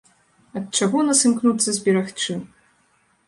Ад 0.59 0.63
чаго 0.79 1.03
нас 1.09 1.19
імкнуцца 1.31 1.69
зберагчы? 1.77 2.39